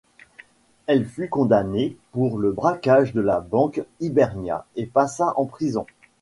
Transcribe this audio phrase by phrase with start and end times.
[0.87, 5.85] Elle fut condamnée pour le braquage de la banque Hibernia et passa en prison.